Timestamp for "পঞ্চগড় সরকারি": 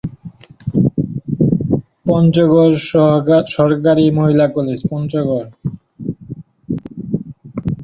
2.05-4.05